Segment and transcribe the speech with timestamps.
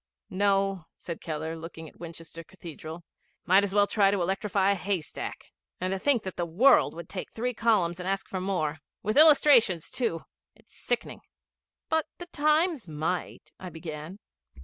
[0.31, 3.03] 'No,' said Keller, looking at Winchester Cathedral.
[3.45, 5.51] ''Might as well try to electrify a haystack.
[5.79, 9.15] And to think that the World would take three columns and ask for more with
[9.15, 10.23] illustrations too!
[10.55, 11.21] It's sickening.'
[11.91, 14.17] 'But the Times might,' I began.